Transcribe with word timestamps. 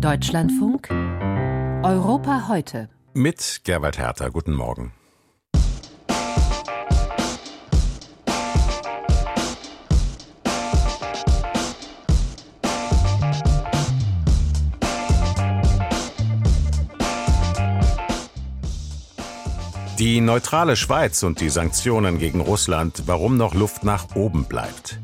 Deutschlandfunk 0.00 0.90
Europa 0.90 2.46
heute. 2.46 2.88
Mit 3.14 3.62
Gerwald 3.64 3.98
Hertha. 3.98 4.28
Guten 4.28 4.54
Morgen. 4.54 4.92
Die 19.98 20.20
neutrale 20.20 20.76
Schweiz 20.76 21.24
und 21.24 21.40
die 21.40 21.48
Sanktionen 21.48 22.20
gegen 22.20 22.40
Russland, 22.40 23.02
warum 23.06 23.36
noch 23.36 23.54
Luft 23.54 23.82
nach 23.82 24.14
oben 24.14 24.44
bleibt. 24.44 25.00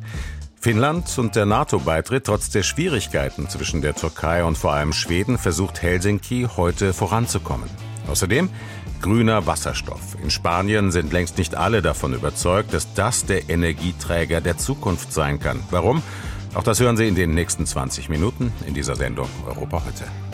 Finnland 0.64 1.18
und 1.18 1.36
der 1.36 1.44
NATO-Beitritt 1.44 2.24
trotz 2.24 2.48
der 2.48 2.62
Schwierigkeiten 2.62 3.50
zwischen 3.50 3.82
der 3.82 3.94
Türkei 3.94 4.44
und 4.44 4.56
vor 4.56 4.72
allem 4.72 4.94
Schweden 4.94 5.36
versucht 5.36 5.82
Helsinki 5.82 6.48
heute 6.56 6.94
voranzukommen. 6.94 7.68
Außerdem 8.08 8.48
grüner 9.02 9.46
Wasserstoff. 9.46 10.16
In 10.22 10.30
Spanien 10.30 10.90
sind 10.90 11.12
längst 11.12 11.36
nicht 11.36 11.54
alle 11.54 11.82
davon 11.82 12.14
überzeugt, 12.14 12.72
dass 12.72 12.94
das 12.94 13.26
der 13.26 13.50
Energieträger 13.50 14.40
der 14.40 14.56
Zukunft 14.56 15.12
sein 15.12 15.38
kann. 15.38 15.62
Warum? 15.70 16.02
Auch 16.54 16.62
das 16.62 16.80
hören 16.80 16.96
Sie 16.96 17.08
in 17.08 17.14
den 17.14 17.34
nächsten 17.34 17.66
20 17.66 18.08
Minuten 18.08 18.50
in 18.66 18.72
dieser 18.72 18.96
Sendung 18.96 19.28
Europa 19.46 19.82
heute. 19.84 20.33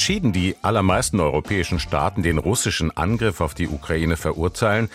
Entschieden 0.00 0.32
die 0.32 0.56
allermeisten 0.62 1.20
europäischen 1.20 1.78
Staaten 1.78 2.22
den 2.22 2.38
russischen 2.38 2.90
Angriff 2.90 3.42
auf 3.42 3.52
die 3.52 3.68
Ukraine 3.68 4.16
verurteilen, 4.16 4.88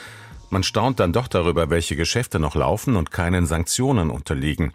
man 0.49 0.63
staunt 0.63 0.99
dann 0.99 1.13
doch 1.13 1.27
darüber, 1.27 1.69
welche 1.69 1.95
Geschäfte 1.95 2.39
noch 2.39 2.55
laufen 2.55 2.95
und 2.95 3.11
keinen 3.11 3.45
Sanktionen 3.45 4.09
unterliegen. 4.09 4.73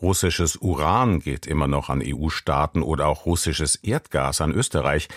Russisches 0.00 0.54
Uran 0.54 1.18
geht 1.18 1.48
immer 1.48 1.66
noch 1.66 1.90
an 1.90 2.00
EU-Staaten 2.00 2.80
oder 2.80 3.08
auch 3.08 3.26
russisches 3.26 3.74
Erdgas 3.74 4.40
an 4.40 4.52
Österreich. 4.52 5.08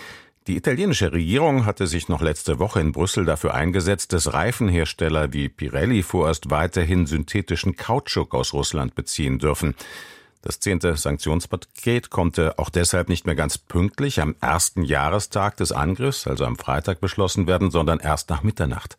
Die 0.48 0.58
italienische 0.58 1.14
Regierung 1.14 1.68
hatte 1.68 1.86
sich 1.86 2.10
noch 2.10 2.24
letzte 2.24 2.58
Woche 2.58 2.80
in 2.80 2.92
Brüssel 2.92 3.24
dafür 3.24 3.54
eingesetzt, 3.54 4.14
dass 4.14 4.34
Reifenhersteller 4.34 5.32
wie 5.32 5.48
Pirelli 5.48 6.02
vorerst 6.02 6.50
weiterhin 6.50 7.06
synthetischen 7.06 7.76
Kautschuk 7.76 8.34
aus 8.34 8.52
Russland 8.54 8.96
beziehen 8.96 9.38
dürfen. 9.38 9.76
Das 10.46 10.60
zehnte 10.60 10.96
Sanktionspaket 10.96 12.12
konnte 12.12 12.60
auch 12.60 12.70
deshalb 12.70 13.10
nicht 13.10 13.26
mehr 13.26 13.34
ganz 13.34 13.58
pünktlich 13.58 14.22
am 14.22 14.36
ersten 14.42 14.84
Jahrestag 14.84 15.58
des 15.58 15.72
Angriffs, 15.72 16.28
also 16.28 16.46
am 16.46 16.56
Freitag, 16.56 17.02
beschlossen 17.02 17.48
werden, 17.48 17.72
sondern 17.72 18.00
erst 18.00 18.30
nach 18.30 18.44
Mitternacht. 18.44 18.96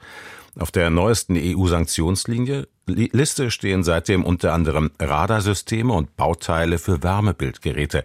Auf 0.58 0.72
der 0.72 0.91
neuesten 0.91 1.36
EU-Sanktionslinie 1.36 2.66
Liste 2.86 3.53
stehen 3.53 3.84
seitdem 3.84 4.25
unter 4.25 4.55
anderem 4.55 4.91
Radarsysteme 4.98 5.92
und 5.92 6.16
Bauteile 6.16 6.78
für 6.78 7.05
Wärmebildgeräte. 7.05 8.03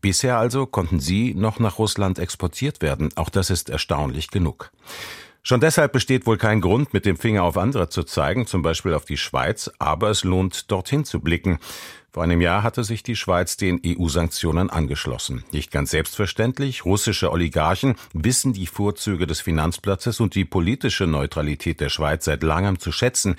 Bisher 0.00 0.38
also 0.38 0.66
konnten 0.66 0.98
sie 0.98 1.32
noch 1.32 1.60
nach 1.60 1.78
Russland 1.78 2.18
exportiert 2.18 2.82
werden. 2.82 3.10
Auch 3.14 3.28
das 3.30 3.50
ist 3.50 3.70
erstaunlich 3.70 4.30
genug. 4.30 4.72
Schon 5.46 5.60
deshalb 5.60 5.92
besteht 5.92 6.24
wohl 6.24 6.38
kein 6.38 6.62
Grund, 6.62 6.94
mit 6.94 7.04
dem 7.04 7.18
Finger 7.18 7.42
auf 7.42 7.58
andere 7.58 7.90
zu 7.90 8.02
zeigen, 8.02 8.46
zum 8.46 8.62
Beispiel 8.62 8.94
auf 8.94 9.04
die 9.04 9.18
Schweiz, 9.18 9.70
aber 9.78 10.08
es 10.08 10.24
lohnt, 10.24 10.70
dorthin 10.70 11.04
zu 11.04 11.20
blicken. 11.20 11.58
Vor 12.10 12.22
einem 12.22 12.40
Jahr 12.40 12.62
hatte 12.62 12.82
sich 12.82 13.02
die 13.02 13.14
Schweiz 13.14 13.58
den 13.58 13.78
EU-Sanktionen 13.84 14.70
angeschlossen. 14.70 15.44
Nicht 15.52 15.70
ganz 15.70 15.90
selbstverständlich, 15.90 16.86
russische 16.86 17.30
Oligarchen 17.30 17.96
wissen 18.14 18.54
die 18.54 18.66
Vorzüge 18.66 19.26
des 19.26 19.42
Finanzplatzes 19.42 20.18
und 20.18 20.34
die 20.34 20.46
politische 20.46 21.06
Neutralität 21.06 21.78
der 21.78 21.90
Schweiz 21.90 22.24
seit 22.24 22.42
langem 22.42 22.78
zu 22.78 22.90
schätzen. 22.90 23.36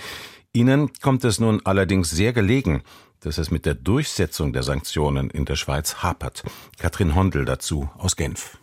Ihnen 0.53 0.91
kommt 1.01 1.23
es 1.25 1.39
nun 1.39 1.61
allerdings 1.65 2.11
sehr 2.11 2.33
gelegen, 2.33 2.83
dass 3.21 3.39
es 3.39 3.49
mit 3.49 3.65
der 3.65 3.73
Durchsetzung 3.73 4.53
der 4.53 4.61
Sanktionen 4.61 5.31
in 5.31 5.45
der 5.45 5.55
Schweiz 5.55 6.03
hapert. 6.03 6.43
Katrin 6.77 7.15
Hondel 7.15 7.45
dazu 7.45 7.89
aus 7.97 8.15
Genf. 8.15 8.59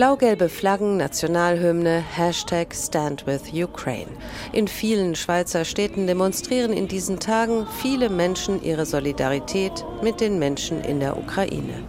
Blau-gelbe 0.00 0.48
Flaggen, 0.48 0.96
Nationalhymne, 0.96 2.02
Hashtag 2.16 2.74
Stand 2.74 3.26
with 3.26 3.52
Ukraine. 3.52 4.08
In 4.50 4.66
vielen 4.66 5.14
Schweizer 5.14 5.66
Städten 5.66 6.06
demonstrieren 6.06 6.72
in 6.72 6.88
diesen 6.88 7.20
Tagen 7.20 7.66
viele 7.82 8.08
Menschen 8.08 8.62
ihre 8.62 8.86
Solidarität 8.86 9.84
mit 10.02 10.22
den 10.22 10.38
Menschen 10.38 10.80
in 10.80 11.00
der 11.00 11.18
Ukraine. 11.18 11.84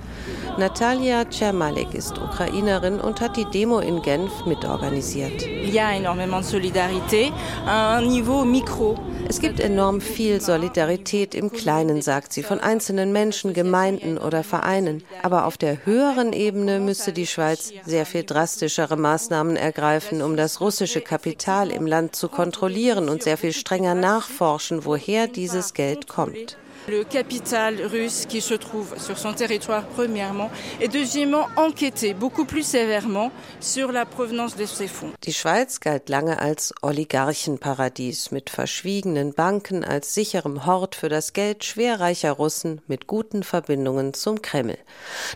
Natalia 0.57 1.23
Czermalik 1.23 1.93
ist 1.93 2.17
Ukrainerin 2.17 2.99
und 2.99 3.21
hat 3.21 3.37
die 3.37 3.45
Demo 3.45 3.79
in 3.79 4.01
Genf 4.01 4.45
mitorganisiert. 4.45 5.41
Il 5.43 5.73
y 5.73 5.79
a 5.79 5.95
énormément 5.95 6.41
de 6.41 6.47
solidarité 6.47 7.31
à 7.65 8.01
niveau 8.01 8.43
micro. 8.43 8.97
Es 9.27 9.39
gibt 9.39 9.59
enorm 9.59 10.01
viel 10.01 10.41
Solidarität 10.41 11.35
im 11.35 11.51
Kleinen, 11.51 12.01
sagt 12.01 12.33
sie, 12.33 12.43
von 12.43 12.59
einzelnen 12.59 13.11
Menschen, 13.11 13.53
Gemeinden 13.53 14.17
oder 14.17 14.43
Vereinen. 14.43 15.03
Aber 15.23 15.45
auf 15.45 15.57
der 15.57 15.85
höheren 15.85 16.33
Ebene 16.33 16.79
müsste 16.79 17.13
die 17.13 17.27
Schweiz 17.27 17.71
sehr 17.85 18.05
viel 18.05 18.23
drastischere 18.23 18.97
Maßnahmen 18.97 19.55
ergreifen, 19.55 20.21
um 20.21 20.35
das 20.35 20.61
russische 20.61 21.01
Kapital 21.01 21.71
im 21.71 21.85
Land 21.85 22.15
zu 22.15 22.29
kontrollieren 22.29 23.09
und 23.09 23.23
sehr 23.23 23.37
viel 23.37 23.53
strenger 23.53 23.95
nachforschen, 23.95 24.85
woher 24.85 25.27
dieses 25.27 25.73
Geld 25.73 26.07
kommt. 26.07 26.57
Le 26.87 27.03
capital 27.03 27.75
russe 27.85 28.25
qui 28.27 28.41
se 28.41 28.53
trouve 28.53 28.97
sur 28.97 29.17
son 29.17 29.33
territoire 29.33 29.85
premièrement 29.87 30.49
et 30.79 30.87
deuxièmement 30.87 31.47
enquêter 31.55 32.13
beaucoup 32.13 32.45
plus 32.45 32.63
sévèrement 32.63 33.31
sur 33.59 33.91
la 33.91 34.05
provenance 34.05 34.55
de 34.55 34.65
ces 34.65 34.87
fonds. 34.87 35.11
Die 35.23 35.33
Schweiz 35.33 35.79
galt 35.79 36.09
lange 36.09 36.37
als 36.39 36.73
Oligarchenparadies 36.81 38.31
mit 38.31 38.49
verschwiegenen 38.49 39.33
Banken 39.33 39.83
als 39.83 40.13
sicherem 40.13 40.65
Hort 40.65 40.95
für 40.95 41.09
das 41.09 41.33
Geld 41.33 41.63
schwerreicher 41.63 42.31
Russen 42.31 42.81
mit 42.87 43.07
guten 43.07 43.43
Verbindungen 43.43 44.13
zum 44.13 44.41
Kreml. 44.41 44.77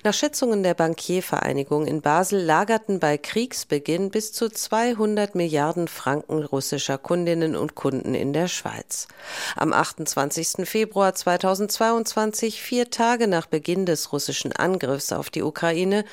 Nach 0.03 0.13
Schätzungen 0.13 0.63
der 0.63 0.73
Bankiervereinigung 0.73 1.85
in 1.85 2.01
Basel 2.01 2.43
lagerten 2.43 2.99
bei 2.99 3.17
Kriegsbeginn 3.17 4.09
bis 4.09 4.33
zu 4.33 4.49
200 4.49 5.35
Milliarden 5.35 5.87
Franken 5.87 6.43
russischer 6.43 6.97
Kundinnen 6.97 7.55
und 7.55 7.75
Kunden 7.75 8.15
in 8.15 8.33
der 8.33 8.47
Schweiz. 8.47 9.07
Am 9.55 9.73
28. 9.73 10.67
Februar 10.67 11.15
2022, 11.45 12.59
vier 12.59 12.89
Tage 12.89 13.27
nach 13.27 13.45
Beginn 13.45 13.85
des 13.85 14.11
russischen 14.11 14.51
Angriffs 14.51 15.11
auf 15.11 15.29
die 15.29 15.43
Ukraine, 15.43 16.03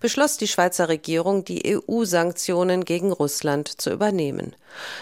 beschloss 0.00 0.38
die 0.38 0.48
Schweizer 0.48 0.88
Regierung, 0.88 1.44
die 1.44 1.76
EU-Sanktionen 1.76 2.86
gegen 2.86 3.12
Russland 3.12 3.68
zu 3.68 3.90
übernehmen. 3.90 4.54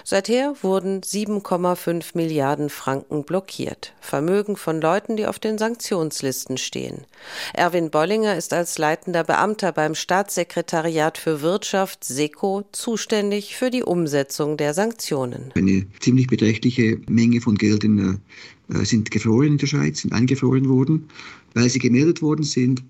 Seither 0.03 0.55
wurden 0.63 1.03
7,5 1.03 2.13
Milliarden 2.15 2.69
Franken 2.71 3.25
blockiert. 3.25 3.93
Vermögen 4.01 4.57
von 4.57 4.81
Leuten, 4.81 5.17
die 5.17 5.27
auf 5.27 5.39
den 5.39 5.59
Sanktionslisten 5.59 6.59
stehen. 6.59 7.05
Erwin 7.55 7.91
Bollinger 7.91 8.37
ist 8.37 8.53
als 8.53 8.79
leitender 8.79 9.23
Beamter 9.23 9.73
beim 9.73 9.95
Staatssekretariat 9.95 11.19
für 11.19 11.43
Wirtschaft 11.43 12.05
SECO 12.05 12.65
zuständig 12.73 13.57
für 13.57 13.71
die 13.71 13.83
Umsetzung 13.83 14.57
der 14.57 14.75
Sanktionen. 14.75 15.53
Eine 15.55 15.87
ziemlich 16.01 16.27
beträchtliche 16.27 16.99
Menge 17.09 17.41
von 17.41 17.57
Geld 17.57 17.85
in 17.85 17.99
äh, 17.99 18.19
sind 18.69 19.11
gefroren 19.11 19.53
in 19.53 19.59
der 19.59 19.67
Schweiz, 19.67 20.01
sind 20.01 20.13
eingefroren 20.13 20.69
worden, 20.69 21.09
weil 21.55 21.69
sie 21.69 21.79
gemeldet 21.79 22.23
worden 22.23 22.45
sind. 22.45 22.83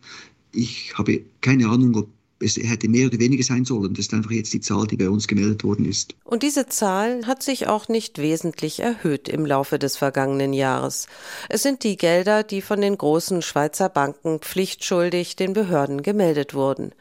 Ich 0.52 0.96
habe 0.96 1.22
keine 1.40 1.68
Ahnung, 1.68 1.94
ob 1.96 2.08
es 2.38 2.56
hätte 2.56 2.88
mehr 2.88 3.06
oder 3.06 3.18
weniger 3.18 3.42
sein 3.42 3.64
sollen. 3.64 3.94
Das 3.94 4.06
ist 4.06 4.14
einfach 4.14 4.30
jetzt 4.30 4.52
die 4.52 4.60
Zahl, 4.60 4.86
die 4.86 4.96
bei 4.96 5.08
uns 5.08 5.26
gemeldet 5.26 5.64
worden 5.64 5.86
ist. 5.86 6.14
Und 6.24 6.42
diese 6.42 6.66
Zahl 6.66 7.26
hat 7.26 7.42
sich 7.42 7.66
auch 7.66 7.88
nicht 7.88 8.18
wesentlich 8.18 8.80
erhöht 8.80 9.28
im 9.28 9.46
Laufe 9.46 9.78
des 9.78 9.96
vergangenen 9.96 10.52
Jahres. 10.52 11.06
Es 11.48 11.62
sind 11.62 11.82
die 11.82 11.96
Gelder, 11.96 12.42
die 12.42 12.60
von 12.60 12.80
den 12.80 12.98
großen 12.98 13.42
Schweizer 13.42 13.88
Banken 13.88 14.40
pflichtschuldig 14.40 15.36
den 15.36 15.54
Behörden 15.54 16.02
gemeldet 16.02 16.52
wurden. 16.52 16.92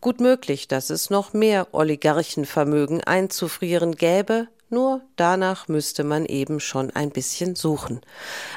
Gut 0.00 0.20
möglich, 0.20 0.68
dass 0.68 0.90
es 0.90 1.10
noch 1.10 1.34
mehr 1.34 1.68
Oligarchenvermögen 1.72 3.02
einzufrieren 3.02 3.94
gäbe, 3.94 4.48
Nur 4.70 5.02
danach 5.16 5.68
müsste 5.68 6.04
man 6.04 6.26
eben 6.26 6.60
schon 6.60 6.90
ein 6.90 7.10
bisschen 7.10 7.54
suchen. 7.54 8.00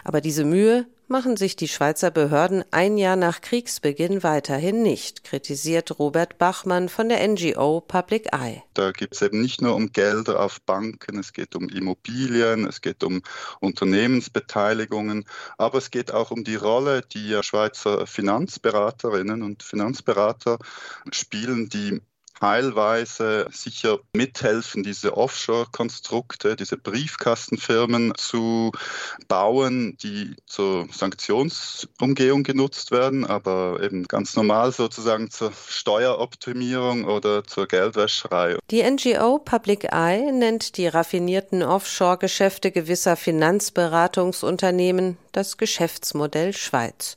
Aber 0.04 0.22
diese 0.22 0.44
Mühe 0.44 0.86
machen 1.12 1.36
sich 1.36 1.58
die 1.58 1.68
Schweizer 1.68 2.10
Behörden 2.10 2.64
ein 2.72 2.98
Jahr 2.98 3.18
nach 3.18 3.42
Kriegsbeginn 3.42 4.24
weiterhin 4.24 4.82
nicht, 4.82 5.26
kritisiert 5.26 6.00
Robert 6.00 6.38
Bachmann 6.38 6.88
von 6.88 7.10
der 7.10 7.28
NGO 7.28 7.82
Public 7.82 8.34
Eye. 8.34 8.64
Da 8.74 8.92
geht 8.92 9.14
es 9.14 9.22
eben 9.22 9.42
nicht 9.42 9.62
nur 9.62 9.76
um 9.76 9.92
Gelder 9.92 10.40
auf 10.40 10.62
Banken, 10.62 11.20
es 11.20 11.34
geht 11.34 11.54
um 11.54 11.68
Immobilien, 11.68 12.66
es 12.66 12.80
geht 12.80 13.04
um 13.04 13.22
Unternehmensbeteiligungen, 13.60 15.26
aber 15.58 15.80
es 15.80 15.92
geht 15.92 16.14
auch 16.14 16.32
um 16.32 16.46
die 16.46 16.56
Rolle, 16.56 17.02
die 17.02 17.38
Schweizer 17.44 18.08
Finanzberaterinnen 18.08 19.44
und 19.44 19.64
Finanzberater 19.64 20.60
spielen, 21.12 21.68
die 21.68 22.02
teilweise 22.42 23.48
sicher 23.52 24.00
mithelfen, 24.14 24.82
diese 24.82 25.16
Offshore-Konstrukte, 25.16 26.56
diese 26.56 26.76
Briefkastenfirmen 26.76 28.14
zu 28.18 28.72
bauen, 29.28 29.96
die 30.02 30.36
zur 30.48 30.88
Sanktionsumgehung 30.92 32.44
genutzt 32.44 32.90
werden, 32.90 33.26
aber 33.26 33.80
eben 33.84 34.08
ganz 34.08 34.36
normal 34.36 34.72
sozusagen 34.72 35.30
zur 35.30 35.52
Steueroptimierung 35.68 37.06
oder 37.06 37.44
zur 37.44 37.68
Geldwäscherei. 37.68 38.58
Die 38.72 38.82
NGO 38.82 39.38
Public 39.38 39.90
Eye 39.92 40.32
nennt 40.32 40.78
die 40.78 40.88
raffinierten 40.88 41.62
Offshore-Geschäfte 41.62 42.72
gewisser 42.72 43.18
Finanzberatungsunternehmen 43.18 45.18
das 45.32 45.58
Geschäftsmodell 45.58 46.54
Schweiz, 46.54 47.16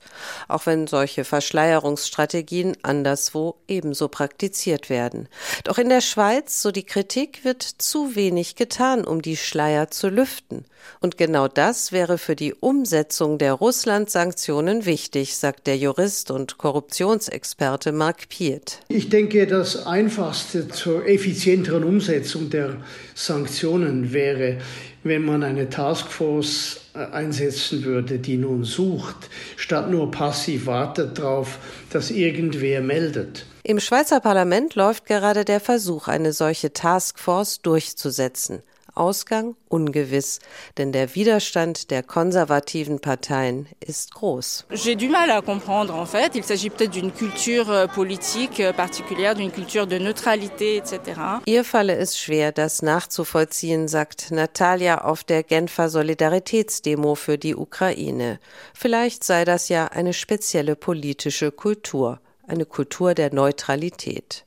auch 0.48 0.66
wenn 0.66 0.86
solche 0.86 1.24
Verschleierungsstrategien 1.24 2.76
anderswo 2.82 3.56
ebenso 3.68 4.08
praktiziert 4.08 4.90
werden. 4.90 5.28
Doch 5.64 5.78
in 5.78 5.88
der 5.88 6.00
Schweiz, 6.00 6.62
so 6.62 6.70
die 6.70 6.84
Kritik, 6.84 7.44
wird 7.44 7.62
zu 7.62 8.16
wenig 8.16 8.56
getan, 8.56 9.04
um 9.04 9.22
die 9.22 9.36
Schleier 9.36 9.90
zu 9.90 10.08
lüften. 10.08 10.64
Und 11.00 11.16
genau 11.16 11.48
das 11.48 11.92
wäre 11.92 12.18
für 12.18 12.36
die 12.36 12.54
Umsetzung 12.54 13.38
der 13.38 13.54
Russland-Sanktionen 13.54 14.84
wichtig, 14.84 15.36
sagt 15.36 15.66
der 15.66 15.76
Jurist 15.76 16.30
und 16.30 16.58
Korruptionsexperte 16.58 17.92
Mark 17.92 18.28
Piet. 18.28 18.80
Ich 18.88 19.08
denke, 19.08 19.46
das 19.46 19.86
Einfachste 19.86 20.68
zur 20.68 21.06
effizienteren 21.06 21.84
Umsetzung 21.84 22.50
der 22.50 22.76
Sanktionen 23.14 24.12
wäre, 24.12 24.58
wenn 25.04 25.24
man 25.24 25.42
eine 25.42 25.68
Taskforce 25.68 26.80
äh, 26.94 26.98
einsetzen 26.98 27.84
würde, 27.84 28.18
die 28.18 28.36
nun 28.36 28.64
sucht, 28.64 29.30
statt 29.56 29.90
nur 29.90 30.10
passiv 30.10 30.66
wartet 30.66 31.18
darauf, 31.18 31.58
dass 31.90 32.10
irgendwer 32.10 32.80
meldet. 32.80 33.46
Im 33.62 33.80
Schweizer 33.80 34.20
Parlament 34.20 34.74
läuft 34.74 35.06
gerade 35.06 35.44
der 35.44 35.60
Versuch, 35.60 36.08
eine 36.08 36.32
solche 36.32 36.72
Taskforce 36.72 37.62
durchzusetzen. 37.62 38.62
Ausgang 38.94 39.56
ungewiss, 39.68 40.40
denn 40.78 40.92
der 40.92 41.14
Widerstand 41.14 41.90
der 41.90 42.02
konservativen 42.02 43.00
Parteien 43.00 43.66
ist 43.80 44.14
groß. 44.14 44.66
J'ai 44.70 44.96
du 44.96 45.08
mal 45.08 45.30
à 45.30 45.42
comprendre 45.42 45.94
en 45.94 46.06
fait, 46.06 46.34
il 46.34 46.44
s'agit 46.44 46.70
peut-être 46.70 46.92
d'une 46.92 47.12
culture 47.12 47.70
euh, 47.70 47.86
politique 47.86 48.60
euh, 48.60 48.72
particulière, 48.72 49.34
d'une 49.34 49.50
culture 49.50 49.86
de 49.86 49.98
neutralité 49.98 50.76
etc. 50.76 51.20
Ihr 51.46 51.64
falle 51.64 51.90
es 51.90 52.16
schwer, 52.16 52.52
das 52.52 52.82
nachzuvollziehen, 52.82 53.88
sagt 53.88 54.30
Natalia 54.30 55.04
auf 55.04 55.24
der 55.24 55.42
Genfer 55.42 55.88
Solidaritätsdemo 55.88 57.14
für 57.14 57.38
die 57.38 57.54
Ukraine. 57.54 58.38
Vielleicht 58.74 59.24
sei 59.24 59.44
das 59.44 59.68
ja 59.68 59.86
eine 59.86 60.12
spezielle 60.12 60.76
politische 60.76 61.50
Kultur, 61.50 62.20
eine 62.46 62.64
Kultur 62.64 63.14
der 63.14 63.32
Neutralität. 63.32 64.44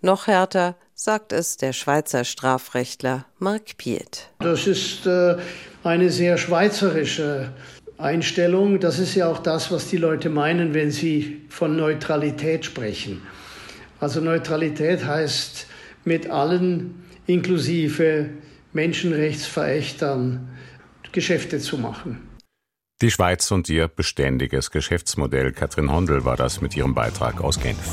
Noch 0.00 0.26
härter 0.26 0.76
sagt 0.98 1.32
es 1.32 1.56
der 1.56 1.72
Schweizer 1.72 2.24
Strafrechtler 2.24 3.24
Marc 3.38 3.76
Piet. 3.78 4.30
Das 4.40 4.66
ist 4.66 5.06
äh, 5.06 5.36
eine 5.84 6.10
sehr 6.10 6.38
schweizerische 6.38 7.52
Einstellung. 7.98 8.80
Das 8.80 8.98
ist 8.98 9.14
ja 9.14 9.28
auch 9.28 9.38
das, 9.38 9.70
was 9.70 9.88
die 9.88 9.96
Leute 9.96 10.28
meinen, 10.28 10.74
wenn 10.74 10.90
sie 10.90 11.42
von 11.48 11.76
Neutralität 11.76 12.64
sprechen. 12.64 13.22
Also 14.00 14.20
Neutralität 14.20 15.04
heißt 15.04 15.66
mit 16.04 16.30
allen, 16.30 17.04
inklusive 17.26 18.30
Menschenrechtsverächtern, 18.72 20.48
Geschäfte 21.12 21.60
zu 21.60 21.78
machen. 21.78 22.28
Die 23.00 23.12
Schweiz 23.12 23.50
und 23.52 23.68
ihr 23.68 23.86
beständiges 23.86 24.72
Geschäftsmodell. 24.72 25.52
Katrin 25.52 25.92
Hondel 25.92 26.24
war 26.24 26.36
das 26.36 26.60
mit 26.60 26.76
ihrem 26.76 26.94
Beitrag 26.94 27.40
aus 27.40 27.60
Genf. 27.60 27.88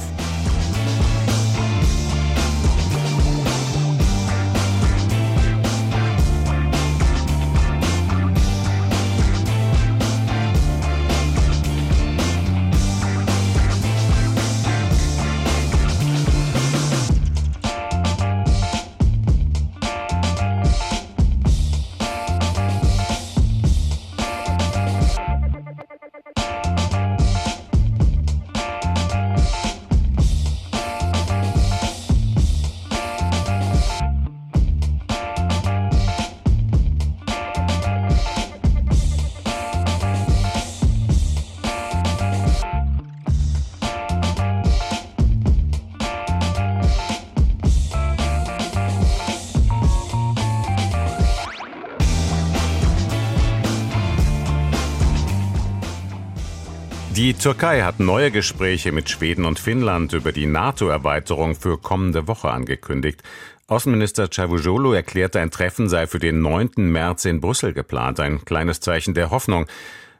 Die 57.16 57.34
Türkei 57.34 57.82
hat 57.82 58.02
neue 58.02 58.30
Gespräche 58.30 58.92
mit 58.92 59.10
Schweden 59.10 59.46
und 59.46 59.58
Finnland 59.58 60.12
über 60.12 60.34
die 60.34 60.48
NATO-Erweiterung 60.48 61.56
für 61.56 61.78
kommende 61.78 62.28
Woche 62.28 62.50
angekündigt. 62.50 63.24
Außenminister 63.68 64.28
Cavusoglu 64.28 64.92
erklärte, 64.92 65.40
ein 65.40 65.50
Treffen 65.50 65.88
sei 65.88 66.08
für 66.08 66.20
den 66.20 66.42
9. 66.42 66.72
März 66.76 67.24
in 67.24 67.40
Brüssel 67.40 67.72
geplant, 67.72 68.20
ein 68.20 68.44
kleines 68.44 68.82
Zeichen 68.82 69.14
der 69.14 69.32
Hoffnung. 69.32 69.66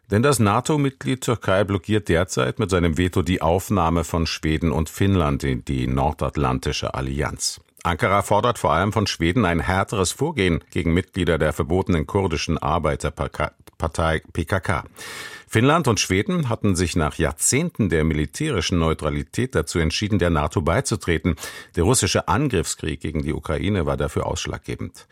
Denn 0.10 0.24
das 0.24 0.40
NATO-Mitglied 0.40 1.20
Türkei 1.20 1.66
blockiert 1.66 2.08
derzeit 2.08 2.60
mit 2.60 2.70
seinem 2.70 2.98
Veto 2.98 3.24
die 3.24 3.42
Aufnahme 3.42 4.06
von 4.06 4.26
Schweden 4.26 4.72
und 4.72 4.88
Finnland 4.88 5.44
in 5.44 5.66
die 5.66 5.88
nordatlantische 5.88 6.94
Allianz. 6.94 7.60
Ankara 7.84 8.22
fordert 8.22 8.58
vor 8.58 8.72
allem 8.72 8.94
von 8.94 9.06
Schweden 9.06 9.44
ein 9.44 9.60
härteres 9.60 10.14
Vorgehen 10.14 10.64
gegen 10.72 10.94
Mitglieder 10.94 11.38
der 11.38 11.52
verbotenen 11.52 12.08
kurdischen 12.08 12.58
Arbeiterpartei 12.58 14.22
PKK. 14.32 14.86
Finnland 15.56 15.88
und 15.88 16.02
Schweden 16.02 16.50
hatten 16.50 16.76
sich 16.76 16.98
nach 16.98 17.16
Jahrzehnten 17.16 17.88
der 17.88 18.04
militärischen 18.04 18.78
Neutralität 18.78 19.56
dazu 19.56 19.80
entschieden, 19.80 20.20
der 20.20 20.30
NATO 20.30 20.62
beizutreten. 20.62 21.38
Der 21.78 21.86
russische 21.86 22.28
Angriffskrieg 22.28 23.00
gegen 23.00 23.24
die 23.24 23.32
Ukraine 23.32 23.86
war 23.86 23.96
dafür 23.96 24.26
ausschlaggebend. 24.26 25.08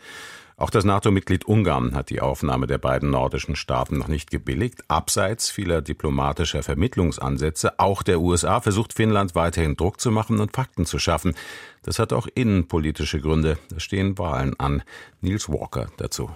Auch 0.58 0.70
das 0.70 0.84
NATO-Mitglied 0.84 1.46
Ungarn 1.46 1.96
hat 1.96 2.10
die 2.10 2.20
Aufnahme 2.20 2.68
der 2.68 2.78
beiden 2.78 3.10
nordischen 3.10 3.56
Staaten 3.56 3.98
noch 3.98 4.10
nicht 4.10 4.32
gebilligt. 4.32 4.84
Abseits 4.90 5.50
vieler 5.50 5.82
diplomatischer 5.82 6.62
Vermittlungsansätze, 6.62 7.80
auch 7.80 8.04
der 8.04 8.20
USA 8.20 8.60
versucht 8.60 8.92
Finnland 8.92 9.36
weiterhin 9.36 9.78
Druck 9.78 10.02
zu 10.02 10.12
machen 10.12 10.42
und 10.42 10.52
Fakten 10.54 10.86
zu 10.86 11.00
schaffen. 11.00 11.36
Das 11.84 12.00
hat 12.00 12.12
auch 12.12 12.28
innenpolitische 12.36 13.22
Gründe. 13.22 13.58
Es 13.74 13.84
stehen 13.84 14.18
Wahlen 14.18 14.60
an. 14.60 14.84
Niels 15.22 15.48
Walker 15.48 15.88
dazu. 15.96 16.30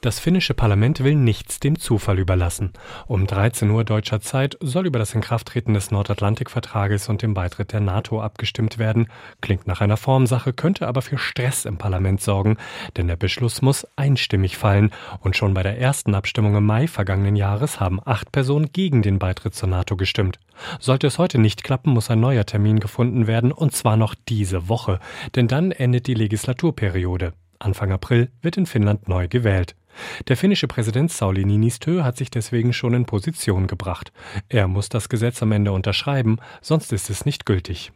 Das 0.00 0.18
finnische 0.18 0.54
Parlament 0.54 1.04
will 1.04 1.14
nichts 1.14 1.60
dem 1.60 1.78
Zufall 1.78 2.18
überlassen. 2.18 2.72
Um 3.06 3.26
13 3.26 3.68
Uhr 3.68 3.84
deutscher 3.84 4.22
Zeit 4.22 4.56
soll 4.60 4.86
über 4.86 4.98
das 4.98 5.14
Inkrafttreten 5.14 5.74
des 5.74 5.90
Nordatlantikvertrages 5.90 7.10
und 7.10 7.20
den 7.20 7.34
Beitritt 7.34 7.74
der 7.74 7.80
NATO 7.80 8.22
abgestimmt 8.22 8.78
werden. 8.78 9.08
Klingt 9.42 9.66
nach 9.66 9.82
einer 9.82 9.98
Formsache, 9.98 10.54
könnte 10.54 10.88
aber 10.88 11.02
für 11.02 11.18
Stress 11.18 11.66
im 11.66 11.76
Parlament 11.76 12.22
sorgen, 12.22 12.56
denn 12.96 13.08
der 13.08 13.16
Beschluss 13.16 13.60
muss 13.60 13.86
einstimmig 13.96 14.56
fallen. 14.56 14.90
Und 15.20 15.36
schon 15.36 15.52
bei 15.52 15.62
der 15.62 15.78
ersten 15.78 16.14
Abstimmung 16.14 16.56
im 16.56 16.64
Mai 16.64 16.86
vergangenen 16.86 17.36
Jahres 17.36 17.78
haben 17.78 18.00
acht 18.02 18.32
Personen 18.32 18.72
gegen 18.72 19.02
den 19.02 19.18
Beitritt 19.18 19.54
zur 19.54 19.68
NATO 19.68 19.98
gestimmt. 19.98 20.38
Sollte 20.78 21.08
es 21.08 21.18
heute 21.18 21.38
nicht 21.38 21.62
klappen, 21.62 21.92
muss 21.92 22.10
ein 22.10 22.20
neuer 22.20 22.46
Termin 22.46 22.80
gefunden 22.80 23.26
werden, 23.26 23.52
und 23.52 23.74
zwar 23.74 23.98
noch 23.98 24.14
diese 24.14 24.70
Woche, 24.70 24.98
denn 25.34 25.46
dann 25.46 25.72
endet 25.72 26.06
die 26.06 26.14
Legislaturperiode. 26.14 27.34
Anfang 27.58 27.92
April 27.92 28.30
wird 28.40 28.56
in 28.56 28.64
Finnland 28.64 29.06
neu 29.06 29.28
gewählt. 29.28 29.76
Der 30.28 30.36
finnische 30.36 30.66
Präsident 30.66 31.10
Sauli 31.12 31.44
Niinistö 31.44 32.02
hat 32.02 32.16
sich 32.16 32.30
deswegen 32.30 32.72
schon 32.72 32.94
in 32.94 33.04
Position 33.06 33.66
gebracht. 33.66 34.12
Er 34.48 34.68
muss 34.68 34.88
das 34.88 35.08
Gesetz 35.08 35.42
am 35.42 35.52
Ende 35.52 35.72
unterschreiben, 35.72 36.38
sonst 36.60 36.92
ist 36.92 37.10
es 37.10 37.24
nicht 37.24 37.46
gültig. 37.46 37.92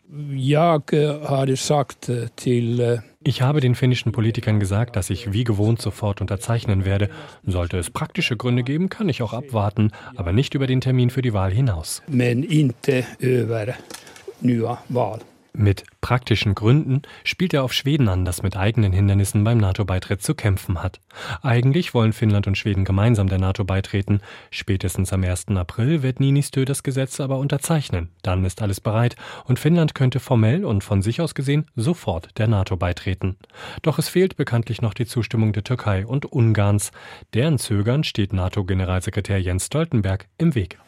Till 2.36 3.02
ich 3.26 3.40
habe 3.40 3.60
den 3.60 3.74
finnischen 3.74 4.12
Politikern 4.12 4.60
gesagt, 4.60 4.96
dass 4.96 5.08
ich 5.08 5.32
wie 5.32 5.44
gewohnt 5.44 5.80
sofort 5.80 6.20
unterzeichnen 6.20 6.84
werde. 6.84 7.08
Sollte 7.46 7.78
es 7.78 7.88
praktische 7.88 8.36
Gründe 8.36 8.62
geben, 8.62 8.90
kann 8.90 9.08
ich 9.08 9.22
auch 9.22 9.32
abwarten, 9.32 9.92
aber 10.14 10.32
nicht 10.32 10.54
über 10.54 10.66
den 10.66 10.82
Termin 10.82 11.08
für 11.08 11.22
die 11.22 11.32
Wahl 11.32 11.50
hinaus. 11.50 12.02
Men 12.06 12.42
inte 12.42 13.06
över 13.22 13.74
nya 14.42 14.82
Wahl. 14.90 15.20
Mit 15.56 15.84
praktischen 16.00 16.56
Gründen 16.56 17.02
spielt 17.22 17.54
er 17.54 17.62
auf 17.62 17.72
Schweden 17.72 18.08
an, 18.08 18.24
das 18.24 18.42
mit 18.42 18.56
eigenen 18.56 18.92
Hindernissen 18.92 19.44
beim 19.44 19.58
NATO-Beitritt 19.58 20.20
zu 20.20 20.34
kämpfen 20.34 20.82
hat. 20.82 21.00
Eigentlich 21.42 21.94
wollen 21.94 22.12
Finnland 22.12 22.48
und 22.48 22.58
Schweden 22.58 22.84
gemeinsam 22.84 23.28
der 23.28 23.38
NATO 23.38 23.62
beitreten. 23.64 24.20
Spätestens 24.50 25.12
am 25.12 25.22
1. 25.22 25.46
April 25.50 26.02
wird 26.02 26.18
Niinistö 26.18 26.64
das 26.64 26.82
Gesetz 26.82 27.20
aber 27.20 27.38
unterzeichnen. 27.38 28.10
Dann 28.22 28.44
ist 28.44 28.62
alles 28.62 28.80
bereit 28.80 29.14
und 29.44 29.60
Finnland 29.60 29.94
könnte 29.94 30.18
formell 30.18 30.64
und 30.64 30.82
von 30.82 31.02
sich 31.02 31.20
aus 31.20 31.36
gesehen 31.36 31.66
sofort 31.76 32.36
der 32.36 32.48
NATO 32.48 32.76
beitreten. 32.76 33.36
Doch 33.82 34.00
es 34.00 34.08
fehlt 34.08 34.36
bekanntlich 34.36 34.82
noch 34.82 34.92
die 34.92 35.06
Zustimmung 35.06 35.52
der 35.52 35.62
Türkei 35.62 36.04
und 36.04 36.26
Ungarns. 36.26 36.90
Deren 37.32 37.58
Zögern 37.58 38.02
steht 38.02 38.32
NATO-Generalsekretär 38.32 39.40
Jens 39.40 39.66
Stoltenberg 39.66 40.26
im 40.36 40.56
Weg. 40.56 40.78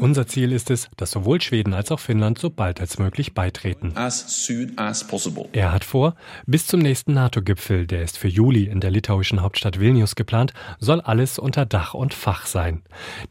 Unser 0.00 0.26
Ziel 0.26 0.52
ist 0.52 0.70
es, 0.70 0.90
dass 0.98 1.12
sowohl 1.12 1.40
Schweden 1.40 1.72
als 1.72 1.90
auch 1.90 2.00
Finnland 2.00 2.38
so 2.38 2.50
bald 2.50 2.78
als 2.78 2.98
möglich 2.98 3.32
beitreten 3.32 3.85
werden. 3.94 5.48
Er 5.52 5.72
hat 5.72 5.84
vor, 5.84 6.14
bis 6.46 6.66
zum 6.66 6.80
nächsten 6.80 7.14
NATO-Gipfel, 7.14 7.86
der 7.86 8.02
ist 8.02 8.18
für 8.18 8.28
Juli 8.28 8.64
in 8.64 8.80
der 8.80 8.90
litauischen 8.90 9.42
Hauptstadt 9.42 9.80
Vilnius 9.80 10.16
geplant, 10.16 10.52
soll 10.78 11.00
alles 11.00 11.38
unter 11.38 11.66
Dach 11.66 11.94
und 11.94 12.14
Fach 12.14 12.46
sein. 12.46 12.82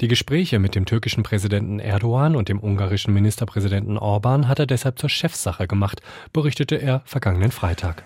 Die 0.01 0.07
Gespräche 0.07 0.59
mit 0.59 0.75
dem 0.75 0.85
türkischen 0.85 1.23
Präsidenten 1.23 1.79
Erdogan 1.79 2.35
und 2.35 2.49
dem 2.49 2.59
ungarischen 2.59 3.13
Ministerpräsidenten 3.13 3.97
Orban 3.97 4.47
hat 4.47 4.59
er 4.59 4.65
deshalb 4.65 4.99
zur 4.99 5.09
Chefsache 5.09 5.67
gemacht, 5.67 6.01
berichtete 6.33 6.75
er 6.75 7.01
vergangenen 7.05 7.51
Freitag. 7.51 8.03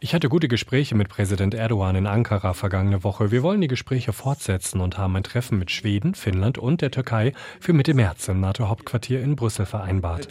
Ich 0.00 0.14
hatte 0.14 0.28
gute 0.28 0.48
Gespräche 0.48 0.94
mit 0.94 1.08
Präsident 1.08 1.54
Erdogan 1.54 1.96
in 1.96 2.06
Ankara 2.06 2.54
vergangene 2.54 3.04
Woche. 3.04 3.30
Wir 3.30 3.42
wollen 3.42 3.60
die 3.60 3.68
Gespräche 3.68 4.12
fortsetzen 4.12 4.80
und 4.80 4.98
haben 4.98 5.16
ein 5.16 5.22
Treffen 5.22 5.58
mit 5.58 5.70
Schweden, 5.70 6.14
Finnland 6.14 6.58
und 6.58 6.80
der 6.80 6.90
Türkei 6.90 7.32
für 7.60 7.72
Mitte 7.72 7.94
März 7.94 8.28
im 8.28 8.40
NATO-Hauptquartier 8.40 8.95
Hauptquartier 8.96 9.22
in 9.22 9.36
Brüssel 9.36 9.66
vereinbart. 9.66 10.28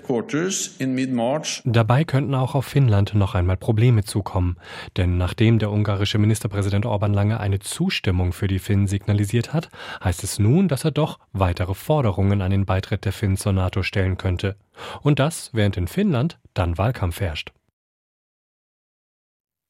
Dabei 1.65 2.03
könnten 2.03 2.35
auch 2.35 2.55
auf 2.55 2.65
Finnland 2.65 3.13
noch 3.13 3.35
einmal 3.35 3.57
Probleme 3.57 4.03
zukommen. 4.03 4.57
Denn 4.97 5.17
nachdem 5.17 5.59
der 5.59 5.71
ungarische 5.71 6.17
Ministerpräsident 6.17 6.85
Orban 6.85 7.13
lange 7.13 7.39
eine 7.39 7.59
Zustimmung 7.59 8.33
für 8.33 8.47
die 8.47 8.59
Finnen 8.59 8.87
signalisiert 8.87 9.53
hat, 9.53 9.69
heißt 10.03 10.23
es 10.23 10.39
nun, 10.39 10.67
dass 10.67 10.83
er 10.83 10.91
doch 10.91 11.19
weitere 11.31 11.75
Forderungen 11.75 12.41
an 12.41 12.51
den 12.51 12.65
Beitritt 12.65 13.05
der 13.05 13.13
Finnen 13.13 13.37
zur 13.37 13.53
NATO 13.53 13.83
stellen 13.83 14.17
könnte. 14.17 14.55
Und 15.01 15.19
das, 15.19 15.51
während 15.53 15.77
in 15.77 15.87
Finnland 15.87 16.39
dann 16.53 16.77
Wahlkampf 16.77 17.19
herrscht. 17.19 17.51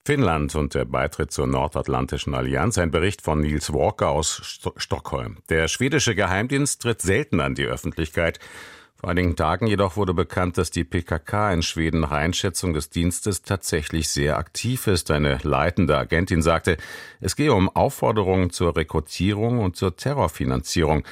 Finnland 0.07 0.53
und 0.53 0.75
der 0.75 0.85
Beitritt 0.85 1.31
zur 1.31 1.47
Nordatlantischen 1.47 2.35
Allianz, 2.35 2.77
ein 2.77 2.91
Bericht 2.91 3.23
von 3.23 3.39
Niels 3.39 3.73
Walker 3.73 4.09
aus 4.09 4.35
St 4.35 4.69
Stockholm. 4.77 5.37
Der 5.49 5.67
schwedische 5.67 6.13
Geheimdienst 6.13 6.83
tritt 6.83 7.01
selten 7.01 7.39
an 7.39 7.55
die 7.55 7.65
Öffentlichkeit. 7.65 8.39
Vor 8.97 9.09
einigen 9.09 9.35
Tagen 9.35 9.67
jedoch 9.67 9.97
wurde 9.97 10.13
bekannt, 10.13 10.57
dass 10.57 10.71
die 10.71 10.85
PKK 10.85 11.51
in 11.51 11.61
Schweden 11.61 11.99
nach 11.99 12.11
Einschätzung 12.11 12.73
des 12.73 12.89
Dienstes 12.89 13.41
tatsächlich 13.41 14.09
sehr 14.09 14.37
aktiv 14.37 14.87
ist. 14.87 15.11
Eine 15.11 15.37
leitende 15.43 15.97
Agentin 15.97 16.41
sagte, 16.41 16.77
es 17.19 17.35
gehe 17.35 17.53
um 17.53 17.69
Aufforderungen 17.69 18.51
zur 18.51 18.75
Rekrutierung 18.75 19.59
und 19.59 19.75
zur 19.75 19.95
Terrorfinanzierung. 19.95 21.03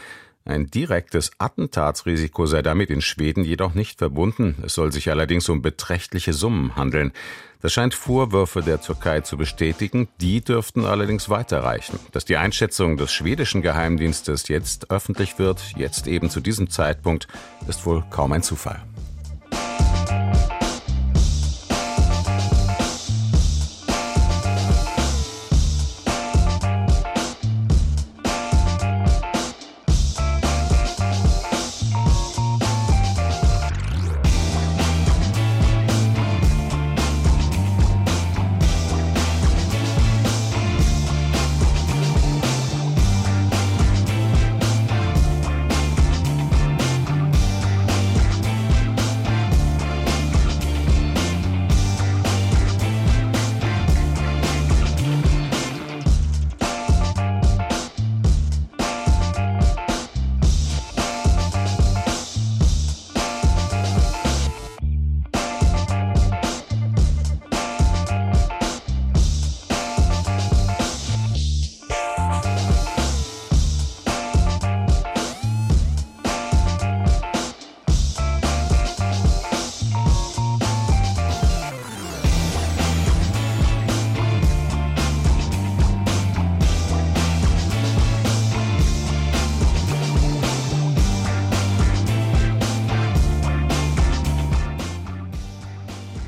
Ein 0.45 0.67
direktes 0.67 1.31
Attentatsrisiko 1.37 2.45
sei 2.45 2.61
damit 2.61 2.89
in 2.89 3.01
Schweden 3.01 3.45
jedoch 3.45 3.75
nicht 3.75 3.99
verbunden. 3.99 4.55
Es 4.65 4.73
soll 4.73 4.91
sich 4.91 5.09
allerdings 5.09 5.47
um 5.47 5.61
beträchtliche 5.61 6.33
Summen 6.33 6.75
handeln. 6.75 7.13
Das 7.61 7.71
scheint 7.71 7.93
Vorwürfe 7.93 8.61
der 8.61 8.81
Türkei 8.81 9.21
zu 9.21 9.37
bestätigen. 9.37 10.09
Die 10.19 10.41
dürften 10.41 10.83
allerdings 10.83 11.29
weiterreichen. 11.29 11.97
Dass 12.11 12.25
die 12.25 12.35
Einschätzung 12.35 12.97
des 12.97 13.13
schwedischen 13.13 13.61
Geheimdienstes 13.61 14.49
jetzt 14.49 14.91
öffentlich 14.91 15.39
wird, 15.39 15.61
jetzt 15.77 16.07
eben 16.07 16.29
zu 16.29 16.41
diesem 16.41 16.69
Zeitpunkt, 16.69 17.29
ist 17.69 17.85
wohl 17.85 18.03
kaum 18.09 18.33
ein 18.33 18.43
Zufall. 18.43 18.83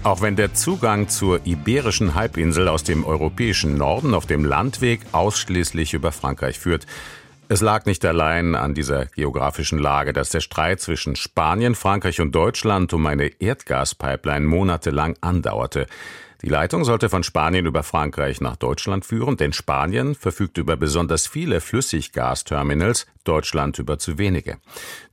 Auch 0.06 0.22
wenn 0.22 0.36
der 0.36 0.54
Zugang 0.54 1.10
zur 1.10 1.48
iberischen 1.48 2.14
Halbinsel 2.14 2.68
aus 2.68 2.84
dem 2.84 3.04
europäischen 3.04 3.76
Norden 3.76 4.14
auf 4.14 4.28
dem 4.28 4.46
Landweg 4.46 5.02
ausschließlich 5.14 5.96
über 5.96 6.12
Frankreich 6.12 6.60
führt, 6.60 6.86
es 7.48 7.62
lag 7.62 7.88
nicht 7.88 8.06
allein 8.06 8.54
an 8.54 8.76
dieser 8.76 9.08
geografischen 9.08 9.80
Lage, 9.80 10.14
dass 10.14 10.30
der 10.30 10.42
Streit 10.42 10.80
zwischen 10.80 11.16
Spanien, 11.16 11.74
Frankreich 11.74 12.22
und 12.22 12.36
Deutschland 12.36 12.94
um 12.94 13.04
eine 13.08 13.32
Erdgaspipeline 13.42 14.46
monatelang 14.46 15.16
andauerte. 15.22 15.88
Die 16.42 16.50
Leitung 16.50 16.84
sollte 16.84 17.10
von 17.10 17.24
Spanien 17.24 17.66
über 17.66 17.84
Frankreich 17.84 18.42
nach 18.42 18.56
Deutschland 18.56 19.06
führen, 19.06 19.38
denn 19.38 19.54
Spanien 19.54 20.16
verfügt 20.16 20.58
über 20.58 20.76
besonders 20.78 21.28
viele 21.28 21.62
Flüssiggasterminals, 21.62 23.08
Deutschland 23.24 23.80
über 23.80 23.98
zu 23.98 24.18
wenige. 24.18 24.58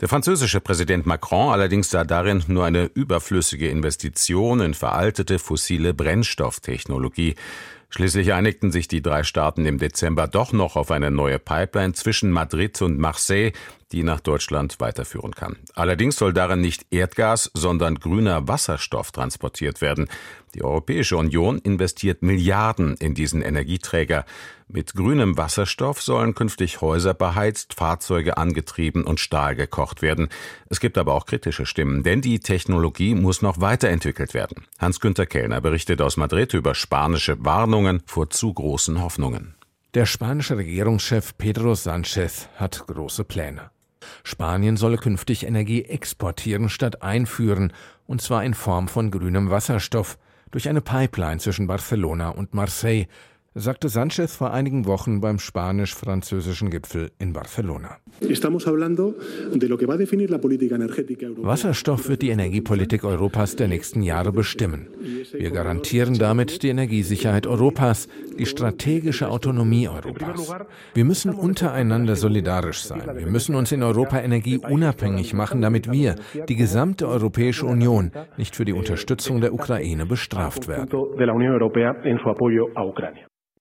Der 0.00 0.08
französische 0.08 0.60
Präsident 0.60 1.06
Macron 1.06 1.52
allerdings 1.52 1.90
sah 1.90 2.04
darin 2.04 2.44
nur 2.48 2.64
eine 2.64 2.90
überflüssige 2.94 3.68
Investition 3.68 4.60
in 4.60 4.74
veraltete 4.74 5.38
fossile 5.38 5.94
Brennstofftechnologie. 5.94 7.36
Schließlich 7.94 8.32
einigten 8.32 8.72
sich 8.72 8.88
die 8.88 9.02
drei 9.02 9.22
Staaten 9.22 9.66
im 9.66 9.76
Dezember 9.76 10.26
doch 10.26 10.52
noch 10.52 10.76
auf 10.76 10.90
eine 10.90 11.10
neue 11.10 11.38
Pipeline 11.38 11.92
zwischen 11.92 12.30
Madrid 12.30 12.80
und 12.80 12.98
Marseille, 12.98 13.52
die 13.92 14.02
nach 14.02 14.20
Deutschland 14.20 14.80
weiterführen 14.80 15.32
kann. 15.32 15.56
Allerdings 15.74 16.16
soll 16.16 16.32
darin 16.32 16.60
nicht 16.60 16.86
Erdgas, 16.90 17.50
sondern 17.54 17.96
grüner 17.96 18.48
Wasserstoff 18.48 19.12
transportiert 19.12 19.80
werden. 19.80 20.08
Die 20.54 20.64
Europäische 20.64 21.16
Union 21.16 21.58
investiert 21.58 22.22
Milliarden 22.22 22.96
in 22.96 23.14
diesen 23.14 23.42
Energieträger. 23.42 24.24
Mit 24.68 24.94
grünem 24.94 25.36
Wasserstoff 25.36 26.02
sollen 26.02 26.34
künftig 26.34 26.80
Häuser 26.80 27.14
beheizt, 27.14 27.74
Fahrzeuge 27.74 28.36
angetrieben 28.36 29.04
und 29.04 29.20
Stahl 29.20 29.54
gekocht 29.54 30.02
werden. 30.02 30.28
Es 30.68 30.80
gibt 30.80 30.98
aber 30.98 31.14
auch 31.14 31.26
kritische 31.26 31.66
Stimmen, 31.66 32.02
denn 32.02 32.20
die 32.20 32.40
Technologie 32.40 33.14
muss 33.14 33.42
noch 33.42 33.60
weiterentwickelt 33.60 34.34
werden. 34.34 34.66
Hans-Günter 34.78 35.26
Kellner 35.26 35.60
berichtet 35.60 36.00
aus 36.00 36.16
Madrid 36.16 36.54
über 36.54 36.74
spanische 36.74 37.44
Warnungen 37.44 38.02
vor 38.06 38.30
zu 38.30 38.52
großen 38.52 39.00
Hoffnungen. 39.02 39.54
Der 39.94 40.06
spanische 40.06 40.56
Regierungschef 40.56 41.36
Pedro 41.36 41.72
Sánchez 41.72 42.48
hat 42.56 42.86
große 42.86 43.24
Pläne. 43.24 43.70
Spanien 44.24 44.76
solle 44.76 44.98
künftig 44.98 45.46
Energie 45.46 45.84
exportieren 45.84 46.68
statt 46.68 47.02
einführen, 47.02 47.72
und 48.06 48.22
zwar 48.22 48.44
in 48.44 48.54
Form 48.54 48.88
von 48.88 49.10
grünem 49.10 49.50
Wasserstoff. 49.50 50.18
durch 50.52 50.68
eine 50.68 50.82
Pipeline 50.82 51.40
zwischen 51.40 51.66
Barcelona 51.66 52.28
und 52.28 52.54
Marseille, 52.54 53.06
sagte 53.54 53.88
Sanchez 53.88 54.34
vor 54.36 54.52
einigen 54.52 54.86
Wochen 54.86 55.20
beim 55.20 55.38
spanisch-französischen 55.38 56.70
Gipfel 56.70 57.10
in 57.18 57.32
Barcelona. 57.32 57.98
Wasserstoff 61.42 62.08
wird 62.08 62.22
die 62.22 62.30
Energiepolitik 62.30 63.04
Europas 63.04 63.56
der 63.56 63.68
nächsten 63.68 64.02
Jahre 64.02 64.32
bestimmen. 64.32 64.88
Wir 65.32 65.50
garantieren 65.50 66.18
damit 66.18 66.62
die 66.62 66.68
Energiesicherheit 66.68 67.46
Europas, 67.46 68.08
die 68.38 68.46
strategische 68.46 69.28
Autonomie 69.28 69.88
Europas. 69.88 70.54
Wir 70.94 71.04
müssen 71.04 71.34
untereinander 71.34 72.16
solidarisch 72.16 72.82
sein. 72.84 73.02
Wir 73.14 73.26
müssen 73.26 73.54
uns 73.54 73.70
in 73.72 73.82
Europa 73.82 74.18
energieunabhängig 74.18 75.34
machen, 75.34 75.60
damit 75.60 75.92
wir, 75.92 76.16
die 76.48 76.56
gesamte 76.56 77.06
Europäische 77.06 77.66
Union, 77.66 78.12
nicht 78.38 78.56
für 78.56 78.64
die 78.64 78.72
Unterstützung 78.72 79.42
der 79.42 79.52
Ukraine 79.52 80.06
bestraft 80.06 80.68
werden. 80.68 80.88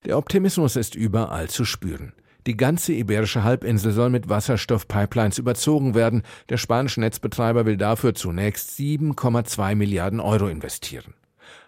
Der 0.05 0.17
Optimismus 0.17 0.75
ist 0.75 0.95
überall 0.95 1.47
zu 1.49 1.63
spüren. 1.63 2.13
Die 2.47 2.57
ganze 2.57 2.93
iberische 2.93 3.43
Halbinsel 3.43 3.91
soll 3.91 4.09
mit 4.09 4.27
Wasserstoffpipelines 4.27 5.37
überzogen 5.37 5.93
werden. 5.93 6.23
Der 6.49 6.57
spanische 6.57 6.99
Netzbetreiber 6.99 7.67
will 7.67 7.77
dafür 7.77 8.15
zunächst 8.15 8.71
7,2 8.79 9.75
Milliarden 9.75 10.19
Euro 10.19 10.47
investieren. 10.47 11.13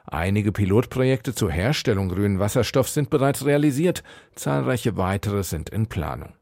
Einige 0.05 0.51
Pilotprojekte 0.51 1.35
zur 1.35 1.51
Herstellung 1.51 2.09
grünen 2.09 2.39
Wasserstoffs 2.39 2.95
sind 2.95 3.11
bereits 3.11 3.45
realisiert, 3.45 4.03
zahlreiche 4.33 4.97
weitere 4.97 5.43
sind 5.43 5.69
in 5.69 5.85
Planung. 5.87 6.33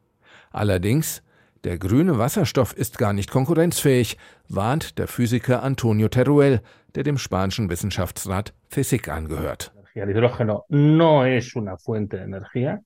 Allerdings, 0.51 1.21
der 1.65 1.77
grüne 1.77 2.17
Wasserstoff 2.17 2.73
ist 2.73 2.97
gar 2.97 3.11
nicht 3.11 3.29
konkurrenzfähig, 3.29 4.17
warnt 4.47 4.97
der 4.97 5.07
Physiker 5.07 5.61
Antonio 5.61 6.07
Teruel, 6.07 6.61
der 6.95 7.03
dem 7.03 7.17
spanischen 7.17 7.69
Wissenschaftsrat 7.69 8.53
Physik 8.69 9.09
angehört. 9.09 9.73
El 9.93 10.09
hidrógeno 10.09 10.65
no 10.69 11.25
es 11.25 11.55
una 11.55 11.77
fuente 11.77 12.17
de 12.17 12.23
energía, 12.23 12.81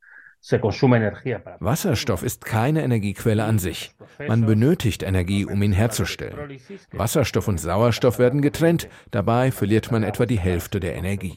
Wasserstoff 1.59 2.21
ist 2.21 2.45
keine 2.45 2.83
Energiequelle 2.83 3.43
an 3.43 3.57
sich. 3.57 3.95
Man 4.27 4.45
benötigt 4.45 5.01
Energie, 5.01 5.43
um 5.43 5.59
ihn 5.63 5.71
herzustellen. 5.71 6.59
Wasserstoff 6.91 7.47
und 7.47 7.59
Sauerstoff 7.59 8.19
werden 8.19 8.43
getrennt, 8.43 8.87
dabei 9.09 9.51
verliert 9.51 9.91
man 9.91 10.03
etwa 10.03 10.27
die 10.27 10.37
Hälfte 10.37 10.79
der 10.79 10.95
Energie. 10.97 11.33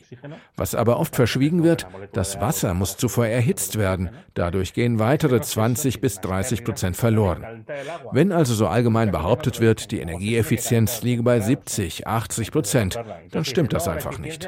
Was 0.57 0.75
aber 0.75 0.99
oft 0.99 1.17
verschwiegen 1.17 1.65
wird, 1.65 1.87
das 2.13 2.39
Wasser 2.43 2.75
muss 2.75 2.99
zuvor 2.99 3.27
erhitzt 3.27 3.79
werden, 3.79 4.11
dadurch 4.35 4.75
gehen 4.75 4.99
weitere 4.99 5.41
20 5.41 6.03
bis 6.03 6.21
30 6.21 6.63
Prozent 6.63 6.95
verloren. 6.95 7.65
Wenn 8.13 8.31
also 8.31 8.53
so 8.53 8.67
allgemein 8.67 9.11
behauptet 9.11 9.59
wird, 9.61 9.91
die 9.91 10.01
Energieeffizienz 10.01 11.03
liege 11.03 11.23
bei 11.23 11.41
70, 11.41 12.07
80 12.07 12.53
Prozent, 12.53 13.01
dann 13.31 13.47
stimmt 13.47 13.73
das 13.73 13.89
einfach 13.89 14.19
nicht. 14.19 14.47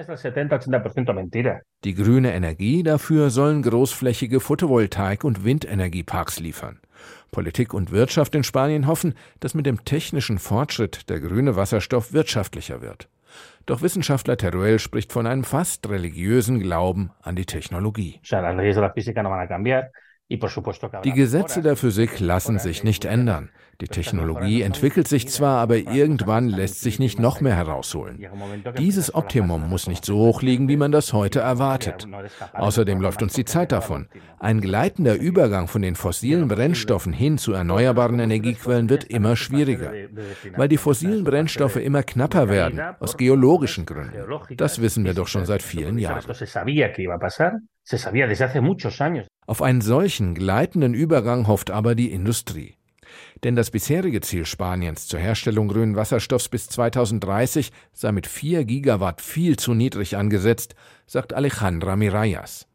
Die 1.85 1.95
grüne 1.95 2.35
Energie 2.35 2.83
dafür 2.83 3.31
sollen 3.31 3.63
großflächige 3.63 4.39
Photovoltaik- 4.51 5.23
und 5.23 5.45
Windenergieparks 5.45 6.41
liefern. 6.41 6.81
Politik 7.31 7.73
und 7.73 7.93
Wirtschaft 7.93 8.35
in 8.35 8.43
Spanien 8.43 8.89
hoffen, 8.89 9.15
dass 9.39 9.55
mit 9.55 9.65
dem 9.65 9.85
technischen 9.85 10.41
Fortschritt 10.41 11.09
der 11.09 11.21
grüne 11.21 11.55
Wasserstoff 11.55 12.13
wirtschaftlicher 12.13 12.83
wird. 12.83 13.09
Doch 13.67 13.81
Wissenschaftler 13.81 14.37
Teruel 14.37 14.81
spricht 14.81 15.13
von 15.13 15.29
einem 15.29 15.45
fast 15.45 15.89
religiösen 15.89 16.59
Glauben 16.59 17.13
an 17.23 17.37
die 17.37 17.47
Technologie. 17.47 18.19
Die 20.31 21.13
Gesetze 21.13 21.61
der 21.61 21.77
Physik 21.77 22.21
lassen 22.21 22.59
sich 22.59 22.85
nicht 22.85 23.05
ändern. 23.05 23.51
Die 23.81 23.89
Technologie 23.89 24.61
entwickelt 24.63 25.09
sich 25.09 25.27
zwar, 25.29 25.59
aber 25.59 25.77
irgendwann 25.77 26.49
lässt 26.49 26.83
sich 26.83 26.99
nicht 26.99 27.19
noch 27.19 27.41
mehr 27.41 27.57
herausholen. 27.57 28.27
Dieses 28.79 29.15
Optimum 29.15 29.69
muss 29.69 29.89
nicht 29.89 30.05
so 30.05 30.19
hoch 30.19 30.43
liegen, 30.43 30.69
wie 30.69 30.77
man 30.77 30.93
das 30.93 31.13
heute 31.13 31.41
erwartet. 31.41 32.07
Außerdem 32.53 33.01
läuft 33.01 33.23
uns 33.23 33.33
die 33.33 33.47
Zeit 33.47 33.73
davon. 33.73 34.09
Ein 34.39 34.61
gleitender 34.61 35.17
Übergang 35.17 35.67
von 35.67 35.83
den 35.83 35.97
fossilen 35.97 36.47
Brennstoffen 36.47 37.13
hin 37.13 37.39
zu 37.39 37.53
erneuerbaren 37.53 38.21
Energiequellen 38.21 38.91
wird 38.91 39.05
immer 39.05 39.35
schwieriger, 39.35 39.93
weil 40.57 40.69
die 40.69 40.77
fossilen 40.77 41.25
Brennstoffe 41.25 41.77
immer 41.77 42.03
knapper 42.03 42.49
werden, 42.49 42.81
aus 43.01 43.17
geologischen 43.17 43.87
Gründen. 43.87 44.13
Das 44.57 44.81
wissen 44.81 45.05
wir 45.05 45.15
doch 45.15 45.27
schon 45.27 45.47
seit 45.47 45.63
vielen 45.63 45.99
Jahren. 45.99 46.23
Auf 49.51 49.63
einen 49.63 49.81
solchen 49.81 50.37
gleitenden 50.37 50.95
Übergang 50.95 51.49
hofft 51.49 51.73
aber 51.73 51.97
die 51.97 52.13
Industrie. 52.13 52.77
Denn 53.43 53.57
das 53.57 53.73
bisherige 53.73 54.21
Ziel 54.21 54.47
Spaniens 54.47 55.09
zur 55.09 55.19
Herstellung 55.19 55.67
grünen 55.67 55.97
Wasserstoffs 55.97 56.49
bis 56.49 56.69
2030 56.69 57.73
sei 57.93 58.13
mit 58.13 58.29
4 58.29 58.65
Gigawatt 58.65 59.21
viel 59.21 59.57
zu 59.57 59.75
niedrig 59.75 60.17
angesetzt, 60.17 60.77
sagt 61.05 61.33
Alejandra 61.33 61.97
Mirallas. 61.97 62.69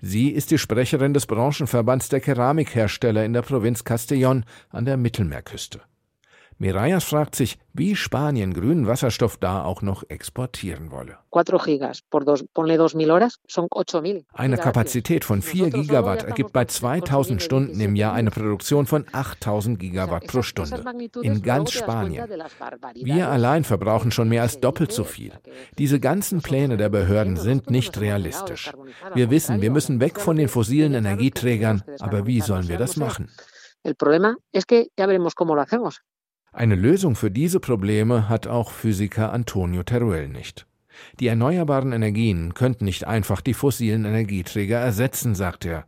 Sie 0.00 0.28
ist 0.28 0.52
die 0.52 0.58
Sprecherin 0.58 1.14
des 1.14 1.26
Branchenverbands 1.26 2.10
der 2.10 2.20
Keramikhersteller 2.20 3.24
in 3.24 3.32
der 3.32 3.42
Provinz 3.42 3.80
Castellón 3.80 4.44
an 4.68 4.84
der 4.84 4.98
Mittelmeerküste. 4.98 5.80
Mirayas 6.60 7.04
fragt 7.04 7.36
sich, 7.36 7.58
wie 7.72 7.96
Spanien 7.96 8.52
grünen 8.52 8.86
Wasserstoff 8.86 9.38
da 9.38 9.64
auch 9.64 9.80
noch 9.80 10.04
exportieren 10.10 10.90
wolle. 10.90 11.16
Eine 14.34 14.58
Kapazität 14.58 15.24
von 15.24 15.40
4 15.40 15.70
Gigawatt 15.70 16.24
ergibt 16.24 16.52
bei 16.52 16.66
2000 16.66 17.42
Stunden 17.42 17.80
im 17.80 17.96
Jahr 17.96 18.12
eine 18.12 18.30
Produktion 18.30 18.86
von 18.86 19.06
8000 19.10 19.78
Gigawatt 19.78 20.26
pro 20.26 20.42
Stunde 20.42 20.84
in 21.22 21.40
ganz 21.40 21.72
Spanien. 21.72 22.28
Wir 22.94 23.30
allein 23.30 23.64
verbrauchen 23.64 24.10
schon 24.10 24.28
mehr 24.28 24.42
als 24.42 24.60
doppelt 24.60 24.92
so 24.92 25.04
viel. 25.04 25.32
Diese 25.78 25.98
ganzen 25.98 26.42
Pläne 26.42 26.76
der 26.76 26.90
Behörden 26.90 27.38
sind 27.38 27.70
nicht 27.70 27.98
realistisch. 27.98 28.70
Wir 29.14 29.30
wissen, 29.30 29.62
wir 29.62 29.70
müssen 29.70 29.98
weg 29.98 30.20
von 30.20 30.36
den 30.36 30.48
fossilen 30.48 30.92
Energieträgern, 30.92 31.82
aber 32.00 32.26
wie 32.26 32.42
sollen 32.42 32.68
wir 32.68 32.76
das 32.76 32.98
machen? 32.98 33.30
El 33.82 33.94
problema 33.94 34.36
es 34.52 34.66
que 34.66 34.88
ya 34.94 35.06
veremos 35.06 35.34
cómo 35.34 35.54
lo 35.54 35.62
hacemos. 35.62 36.02
Eine 36.52 36.74
Lösung 36.74 37.14
für 37.14 37.30
diese 37.30 37.60
Probleme 37.60 38.28
hat 38.28 38.48
auch 38.48 38.72
Physiker 38.72 39.32
Antonio 39.32 39.84
Teruel 39.84 40.28
nicht. 40.28 40.66
Die 41.20 41.28
erneuerbaren 41.28 41.92
Energien 41.92 42.54
könnten 42.54 42.84
nicht 42.84 43.06
einfach 43.06 43.40
die 43.40 43.54
fossilen 43.54 44.04
Energieträger 44.04 44.78
ersetzen, 44.78 45.34
sagt 45.34 45.64
er. 45.64 45.86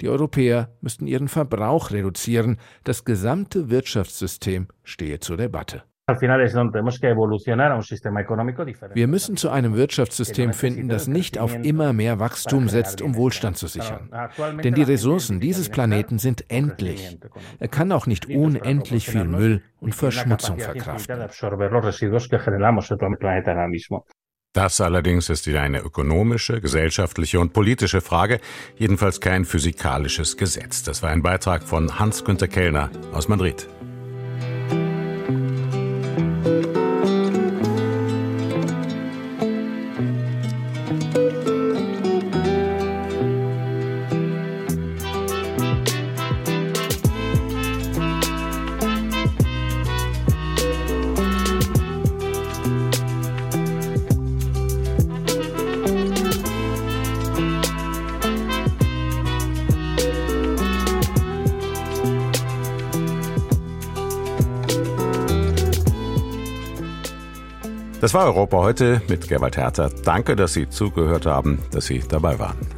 Die 0.00 0.08
Europäer 0.08 0.70
müssten 0.80 1.06
ihren 1.06 1.28
Verbrauch 1.28 1.90
reduzieren, 1.90 2.58
das 2.84 3.04
gesamte 3.04 3.70
Wirtschaftssystem 3.70 4.68
stehe 4.84 5.18
zur 5.18 5.36
Debatte. 5.36 5.82
Wir 8.92 9.06
müssen 9.08 9.36
zu 9.38 9.48
einem 9.48 9.74
Wirtschaftssystem 9.74 10.52
finden, 10.52 10.88
das 10.88 11.08
nicht 11.08 11.38
auf 11.38 11.54
immer 11.54 11.94
mehr 11.94 12.18
Wachstum 12.18 12.68
setzt, 12.68 13.00
um 13.00 13.16
Wohlstand 13.16 13.56
zu 13.56 13.68
sichern. 13.68 14.10
Denn 14.62 14.74
die 14.74 14.82
Ressourcen 14.82 15.40
dieses 15.40 15.70
Planeten 15.70 16.18
sind 16.18 16.44
endlich. 16.50 17.18
Er 17.58 17.68
kann 17.68 17.90
auch 17.90 18.06
nicht 18.06 18.26
unendlich 18.26 19.08
viel 19.08 19.24
Müll 19.24 19.62
und 19.80 19.94
Verschmutzung 19.94 20.58
verkraften. 20.58 21.26
Das 24.52 24.80
allerdings 24.80 25.30
ist 25.30 25.46
wieder 25.48 25.62
eine 25.62 25.80
ökonomische, 25.80 26.60
gesellschaftliche 26.60 27.40
und 27.40 27.52
politische 27.52 28.00
Frage, 28.00 28.40
jedenfalls 28.76 29.20
kein 29.20 29.44
physikalisches 29.44 30.36
Gesetz. 30.36 30.82
Das 30.84 31.02
war 31.02 31.10
ein 31.10 31.22
Beitrag 31.22 31.64
von 31.64 31.98
Hans-Günter 31.98 32.46
Kellner 32.46 32.90
aus 33.12 33.26
Madrid. 33.26 33.66
Das 68.04 68.12
war 68.12 68.26
Europa 68.26 68.58
heute 68.58 69.00
mit 69.08 69.28
Gerwald 69.28 69.56
Herter. 69.56 69.88
Danke, 70.04 70.36
dass 70.36 70.52
Sie 70.52 70.68
zugehört 70.68 71.24
haben, 71.24 71.60
dass 71.70 71.86
Sie 71.86 72.04
dabei 72.06 72.38
waren. 72.38 72.73